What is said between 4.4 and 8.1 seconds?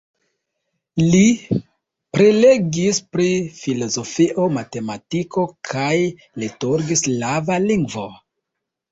matematiko kaj liturg-slava lingvo.